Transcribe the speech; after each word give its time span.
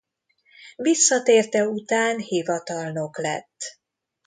Visszatérte 0.75 1.67
után 1.67 2.17
hivatalnok 2.19 3.17
lett. 3.17 3.79